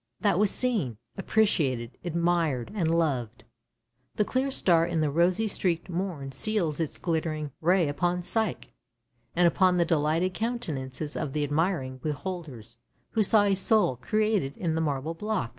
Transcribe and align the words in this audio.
That 0.21 0.39
was 0.39 0.49
seen, 0.49 0.97
appreciated, 1.15 1.95
admired, 2.03 2.71
and 2.73 2.87
loved. 2.89 3.43
The 4.15 4.25
clear 4.25 4.49
star 4.49 4.83
in 4.83 4.99
the 4.99 5.11
rosy 5.11 5.47
streaked 5.47 5.89
morn 5.91 6.31
seals 6.31 6.79
its 6.79 6.97
glittering 6.97 7.51
ray 7.61 7.87
upon 7.87 8.23
Psyche, 8.23 8.73
and 9.35 9.47
upon 9.47 9.77
the 9.77 9.85
delighted 9.85 10.33
countenances 10.33 11.15
of 11.15 11.33
the 11.33 11.43
admiring 11.43 11.99
beholders, 11.99 12.77
who 13.11 13.21
saw 13.21 13.43
a 13.43 13.53
Soul 13.53 13.95
created 13.95 14.57
in 14.57 14.73
the 14.73 14.81
marble 14.81 15.13
block. 15.13 15.49